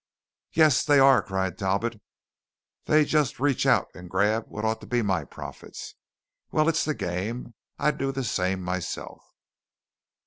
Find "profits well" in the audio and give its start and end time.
5.23-6.67